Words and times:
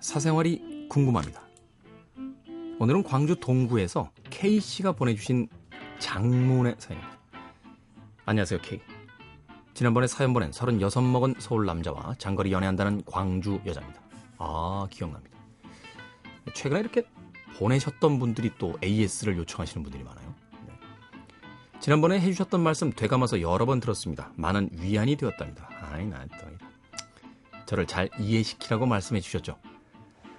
사생활이 0.00 0.88
궁금합니다. 0.90 1.40
오늘은 2.78 3.02
광주 3.02 3.34
동구에서 3.36 4.10
K씨가 4.28 4.92
보내주신 4.92 5.48
장문의 5.98 6.74
사연입니다. 6.78 7.18
안녕하세요, 8.26 8.60
K. 8.60 8.80
지난번에 9.72 10.06
사연 10.06 10.34
보낸 10.34 10.52
36 10.52 11.02
먹은 11.04 11.36
서울 11.38 11.64
남자와 11.64 12.16
장거리 12.18 12.52
연애한다는 12.52 13.04
광주 13.06 13.58
여자입니다. 13.64 14.02
아, 14.36 14.86
기억납니다. 14.90 15.38
최근에 16.52 16.80
이렇게 16.80 17.04
보내셨던 17.56 18.18
분들이 18.18 18.50
또 18.58 18.76
AS를 18.84 19.38
요청하시는 19.38 19.82
분들이 19.82 20.04
많아요. 20.04 20.34
네. 20.66 20.74
지난번에 21.80 22.20
해주셨던 22.20 22.60
말씀 22.60 22.92
되감아서 22.92 23.40
여러 23.40 23.64
번 23.64 23.80
들었습니다. 23.80 24.30
많은 24.36 24.68
위안이 24.72 25.16
되었답니다. 25.16 25.70
아이, 25.90 26.04
나 26.06 26.26
또. 26.26 26.71
저를 27.72 27.86
잘 27.86 28.10
이해시키라고 28.18 28.84
말씀해 28.84 29.22
주셨죠. 29.22 29.56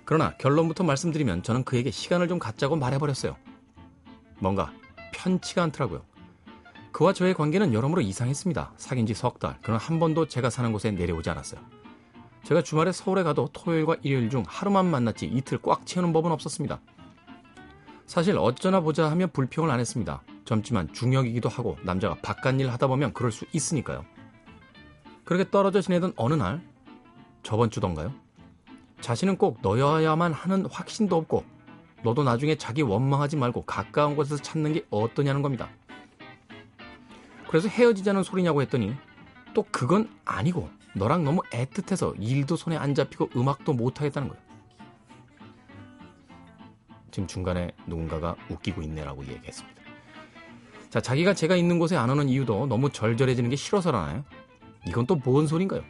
그러나 0.05 0.37
결론부터 0.37 0.83
말씀드리면 0.83 1.41
저는 1.41 1.63
그에게 1.63 1.89
시간을 1.89 2.27
좀 2.27 2.37
갖자고 2.37 2.75
말해버렸어요. 2.75 3.35
뭔가 4.37 4.71
편치가 5.11 5.63
않더라고요. 5.63 6.03
그와 6.91 7.11
저의 7.13 7.33
관계는 7.33 7.73
여러모로 7.73 8.01
이상했습니다. 8.01 8.73
사귄 8.77 9.07
지 9.07 9.15
석 9.15 9.39
달. 9.39 9.59
그는 9.61 9.79
한 9.79 9.99
번도 9.99 10.27
제가 10.27 10.51
사는 10.51 10.71
곳에 10.71 10.91
내려오지 10.91 11.31
않았어요. 11.31 11.59
제가 12.43 12.61
주말에 12.61 12.91
서울에 12.91 13.23
가도 13.23 13.49
토요일과 13.51 13.95
일요일 14.03 14.29
중 14.29 14.43
하루만 14.45 14.85
만났지 14.85 15.25
이틀 15.25 15.57
꽉 15.59 15.87
채우는 15.87 16.13
법은 16.13 16.31
없었습니다. 16.31 16.81
사실 18.05 18.37
어쩌나 18.37 18.81
보자 18.81 19.09
하면 19.09 19.31
불평을 19.31 19.71
안 19.71 19.79
했습니다. 19.79 20.21
젊지만 20.45 20.93
중역이기도 20.93 21.49
하고 21.49 21.77
남자가 21.81 22.15
바깥 22.21 22.59
일 22.59 22.69
하다 22.69 22.85
보면 22.85 23.13
그럴 23.13 23.31
수 23.31 23.45
있으니까요. 23.53 24.05
그렇게 25.23 25.49
떨어져 25.49 25.81
지내던 25.81 26.13
어느 26.15 26.35
날 26.35 26.61
저번 27.43 27.69
주던가요? 27.69 28.13
자신은 29.01 29.37
꼭 29.37 29.59
너여야만 29.61 30.33
하는 30.33 30.65
확신도 30.65 31.15
없고 31.15 31.43
너도 32.03 32.23
나중에 32.23 32.55
자기 32.55 32.81
원망하지 32.81 33.37
말고 33.37 33.65
가까운 33.65 34.15
곳에서 34.15 34.41
찾는 34.41 34.73
게 34.73 34.85
어떠냐는 34.89 35.41
겁니다. 35.41 35.69
그래서 37.49 37.67
헤어지자는 37.67 38.23
소리냐고 38.23 38.61
했더니 38.61 38.95
또 39.53 39.63
그건 39.71 40.09
아니고 40.25 40.69
너랑 40.95 41.23
너무 41.23 41.41
애틋해서 41.51 42.15
일도 42.19 42.55
손에 42.55 42.77
안 42.77 42.95
잡히고 42.95 43.29
음악도 43.35 43.73
못 43.73 43.99
하겠다는 43.99 44.29
거예요. 44.29 44.43
지금 47.11 47.27
중간에 47.27 47.71
누군가가 47.85 48.35
웃기고 48.49 48.81
있네라고 48.83 49.23
얘기했습니다. 49.25 49.81
자, 50.89 50.99
자기가 50.99 51.33
제가 51.33 51.55
있는 51.55 51.77
곳에 51.77 51.95
안 51.95 52.09
오는 52.09 52.27
이유도 52.29 52.65
너무 52.67 52.89
절절해지는 52.89 53.49
게 53.49 53.55
싫어서라나요? 53.55 54.23
이건 54.87 55.05
또 55.05 55.15
뭔 55.19 55.47
소린가요? 55.47 55.83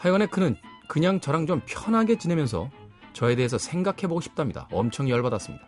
하여간에 0.00 0.24
그는 0.24 0.56
그냥 0.88 1.20
저랑 1.20 1.46
좀 1.46 1.60
편하게 1.66 2.16
지내면서 2.16 2.70
저에 3.12 3.36
대해서 3.36 3.58
생각해보고 3.58 4.22
싶답니다. 4.22 4.66
엄청 4.72 5.10
열받았습니다. 5.10 5.62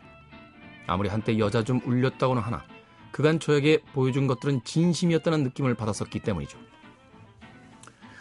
아무리 0.86 1.10
한때 1.10 1.38
여자 1.38 1.62
좀 1.62 1.80
울렸다고는 1.84 2.42
하나 2.42 2.64
그간 3.10 3.38
저에게 3.38 3.82
보여준 3.92 4.26
것들은 4.26 4.64
진심이었다는 4.64 5.42
느낌을 5.44 5.74
받았었기 5.74 6.20
때문이죠. 6.20 6.58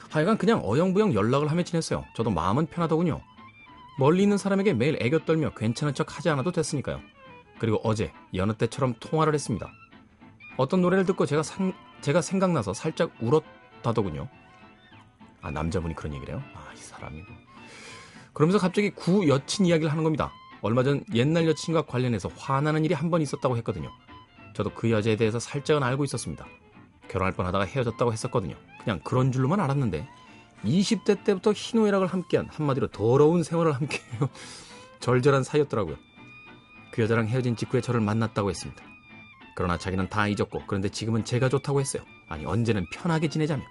하여간 0.10 0.38
그냥 0.38 0.60
어영부영 0.66 1.14
연락을 1.14 1.50
하며 1.50 1.64
지냈어요. 1.64 2.04
저도 2.14 2.30
마음은 2.30 2.66
편하더군요. 2.66 3.22
멀리 3.98 4.24
있는 4.24 4.38
사람에게 4.38 4.74
매일 4.74 4.98
애교 5.02 5.20
떨며 5.20 5.52
괜찮은 5.56 5.94
척 5.94 6.18
하지 6.18 6.30
않아도 6.30 6.52
됐으니까요. 6.52 7.00
그리고 7.58 7.80
어제 7.86 8.12
여느 8.34 8.52
때처럼 8.52 8.96
통화를 9.00 9.34
했습니다. 9.34 9.72
어떤 10.58 10.82
노래를 10.82 11.06
듣고 11.06 11.26
제가 11.26 11.42
상, 11.42 11.72
제가 12.02 12.22
생각나서 12.22 12.74
살짝 12.74 13.12
울었다더군요. 13.22 14.28
아, 15.42 15.52
남자분이 15.52 15.96
그런 15.96 16.14
얘기를 16.14 16.36
해요? 16.36 16.44
아, 16.56 16.72
이 16.74 16.78
사람이. 16.78 17.24
그러면서 18.34 18.60
갑자기 18.60 18.90
구 18.92 19.28
여친 19.28 19.66
이야기를 19.66 19.92
하는 19.92 20.04
겁니다. 20.04 20.32
얼마 20.62 20.84
전 20.84 21.04
옛날 21.14 21.48
여친과 21.48 21.84
관련해서 21.84 22.30
화나는 22.38 22.86
일이 22.86 22.94
한 22.94 23.10
번 23.10 23.22
있었다고 23.22 23.58
했거든요. 23.58 23.92
저도 24.54 24.72
그 24.74 24.92
여자에 24.92 25.16
대해서 25.16 25.40
살짝은 25.40 25.82
알고 25.84 26.04
있었습니다. 26.06 26.46
결혼할 27.08 27.34
뻔 27.34 27.46
하다가 27.46 27.66
헤어졌다고 27.66 28.14
했었거든요. 28.14 28.56
그냥 28.84 29.00
그런 29.04 29.32
줄로만 29.32 29.60
알았는데 29.60 30.08
20대 30.64 31.24
때부터 31.24 31.52
희노애락을 31.54 32.08
함께한 32.08 32.48
한마디로 32.50 32.88
더러운 32.90 33.44
생활을 33.44 33.74
함께해요. 33.74 34.30
절절한 35.02 35.44
사이였더라고요. 35.44 35.98
그 36.92 37.02
여자랑 37.02 37.28
헤어진 37.28 37.56
직후에 37.56 37.82
저를 37.82 38.00
만났다고 38.02 38.50
했습니다. 38.50 38.84
그러나 39.56 39.78
자기는 39.78 40.10
다 40.10 40.28
잊었고 40.28 40.64
그런데 40.68 40.90
지금은 40.90 41.26
제가 41.26 41.50
좋다고 41.50 41.80
했어요. 41.82 42.04
아니 42.30 42.46
언제는 42.46 42.86
편하게 42.94 43.28
지내자며. 43.30 43.64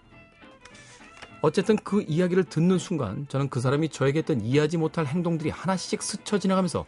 어쨌든 1.42 1.76
그 1.76 2.02
이야기를 2.06 2.44
듣는 2.44 2.78
순간 2.78 3.26
저는 3.28 3.48
그 3.48 3.60
사람이 3.60 3.88
저에게 3.88 4.18
했던 4.20 4.40
이해하지 4.42 4.76
못할 4.76 5.06
행동들이 5.06 5.50
하나씩 5.50 6.02
스쳐 6.02 6.38
지나가면서 6.38 6.84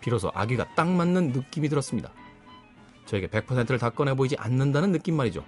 비로소 0.00 0.30
아기가 0.34 0.74
딱 0.74 0.88
맞는 0.88 1.32
느낌이 1.32 1.68
들었습니다. 1.68 2.12
저에게 3.06 3.26
100%를 3.28 3.78
다 3.78 3.90
꺼내 3.90 4.14
보이지 4.14 4.36
않는다는 4.38 4.92
느낌 4.92 5.16
말이죠. 5.16 5.44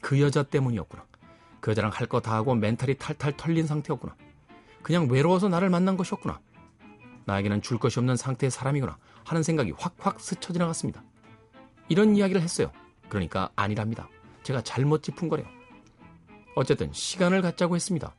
그 0.00 0.20
여자 0.20 0.42
때문이었구나. 0.42 1.04
그 1.60 1.70
여자랑 1.70 1.90
할 1.92 2.06
거 2.06 2.20
다 2.20 2.34
하고 2.34 2.54
멘탈이 2.54 2.96
탈탈 2.98 3.36
털린 3.36 3.66
상태였구나. 3.66 4.14
그냥 4.82 5.08
외로워서 5.08 5.48
나를 5.48 5.70
만난 5.70 5.96
것이었구나. 5.96 6.40
나에게는 7.24 7.62
줄 7.62 7.78
것이 7.78 7.98
없는 8.00 8.16
상태의 8.16 8.50
사람이구나 8.50 8.98
하는 9.24 9.42
생각이 9.44 9.72
확확 9.78 10.20
스쳐 10.20 10.52
지나갔습니다. 10.52 11.02
이런 11.88 12.16
이야기를 12.16 12.40
했어요. 12.42 12.72
그러니까 13.08 13.50
아니랍니다. 13.54 14.08
제가 14.42 14.62
잘못 14.62 15.02
짚은 15.04 15.28
거래요. 15.28 15.46
어쨌든 16.54 16.92
시간을 16.92 17.42
갖자고 17.42 17.76
했습니다. 17.76 18.14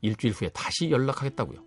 일주일 0.00 0.32
후에 0.34 0.50
다시 0.50 0.90
연락하겠다고요. 0.90 1.58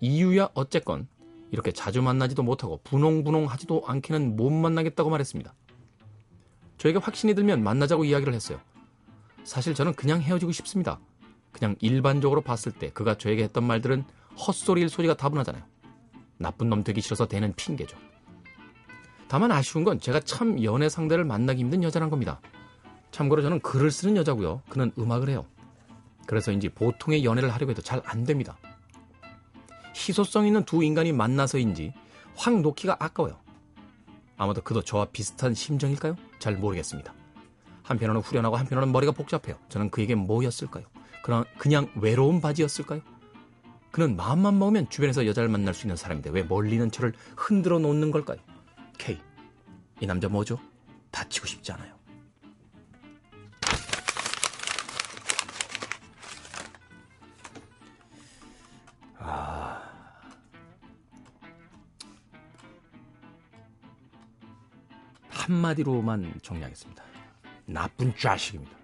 이유야 0.00 0.50
어쨌건 0.54 1.06
이렇게 1.50 1.70
자주 1.70 2.02
만나지도 2.02 2.42
못하고 2.42 2.80
분홍분홍 2.82 3.46
하지도 3.46 3.84
않게는 3.86 4.36
못 4.36 4.50
만나겠다고 4.50 5.10
말했습니다. 5.10 5.54
저에게 6.78 6.98
확신이 6.98 7.34
들면 7.34 7.62
만나자고 7.62 8.04
이야기를 8.04 8.34
했어요. 8.34 8.58
사실 9.44 9.74
저는 9.74 9.94
그냥 9.94 10.20
헤어지고 10.20 10.50
싶습니다. 10.52 10.98
그냥 11.52 11.76
일반적으로 11.80 12.40
봤을 12.40 12.72
때 12.72 12.90
그가 12.90 13.16
저에게 13.16 13.44
했던 13.44 13.64
말들은 13.64 14.04
헛소리일 14.36 14.88
소리가 14.88 15.14
다분하잖아요. 15.14 15.62
나쁜 16.38 16.70
놈 16.70 16.82
되기 16.82 17.00
싫어서 17.00 17.26
되는 17.28 17.52
핑계죠. 17.54 17.96
다만 19.28 19.52
아쉬운 19.52 19.84
건 19.84 20.00
제가 20.00 20.20
참 20.20 20.62
연애 20.64 20.88
상대를 20.88 21.24
만나기 21.24 21.60
힘든 21.60 21.82
여자란 21.82 22.10
겁니다. 22.10 22.40
참고로 23.12 23.42
저는 23.42 23.60
글을 23.60 23.90
쓰는 23.92 24.16
여자고요. 24.16 24.62
그는 24.68 24.90
음악을 24.98 25.28
해요. 25.28 25.46
그래서인지 26.26 26.70
보통의 26.70 27.24
연애를 27.24 27.52
하려고 27.54 27.70
해도 27.70 27.82
잘 27.82 28.02
안 28.04 28.24
됩니다. 28.24 28.58
희소성 29.94 30.46
있는 30.46 30.64
두 30.64 30.82
인간이 30.82 31.12
만나서인지 31.12 31.92
확 32.34 32.60
놓기가 32.60 32.96
아까워요. 32.98 33.38
아마도 34.36 34.62
그도 34.62 34.82
저와 34.82 35.06
비슷한 35.12 35.54
심정일까요? 35.54 36.16
잘 36.38 36.56
모르겠습니다. 36.56 37.14
한편으로는 37.82 38.22
후련하고 38.22 38.56
한편으로는 38.56 38.92
머리가 38.92 39.12
복잡해요. 39.12 39.56
저는 39.68 39.90
그에게 39.90 40.14
뭐였을까요? 40.14 40.84
그냥, 41.22 41.44
그냥 41.58 41.88
외로운 41.94 42.40
바지였을까요? 42.40 43.02
그는 43.90 44.16
마음만 44.16 44.58
먹으면 44.58 44.88
주변에서 44.88 45.26
여자를 45.26 45.50
만날 45.50 45.74
수 45.74 45.86
있는 45.86 45.96
사람인데 45.96 46.30
왜 46.30 46.42
멀리 46.42 46.72
있는 46.72 46.90
저를 46.90 47.12
흔들어 47.36 47.78
놓는 47.78 48.10
걸까요? 48.10 48.38
K, 48.96 49.18
이 50.00 50.06
남자 50.06 50.28
뭐죠? 50.28 50.58
다치고 51.10 51.46
싶지 51.46 51.72
않아요. 51.72 52.01
한마디로만 65.30 66.40
정리하겠습니다. 66.42 67.02
나쁜 67.66 68.16
자식입니다. 68.16 68.81